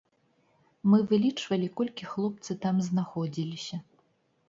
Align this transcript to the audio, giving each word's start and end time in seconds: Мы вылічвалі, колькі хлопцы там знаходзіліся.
Мы 0.91 0.99
вылічвалі, 1.11 1.71
колькі 1.81 2.09
хлопцы 2.15 2.51
там 2.67 2.75
знаходзіліся. 2.91 3.75